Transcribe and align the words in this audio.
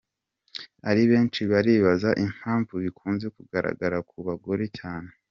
Ari 0.89 1.03
benshi 1.11 1.41
baribaza 1.51 2.09
impamvu 2.25 2.73
bikunze 2.83 3.25
kugaragara 3.35 3.97
ku 4.09 4.17
bagore 4.27 4.65
cyane. 4.79 5.09